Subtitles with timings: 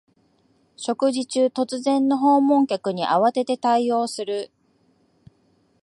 [0.77, 4.49] 食事中、突然の訪問客に慌てて対応する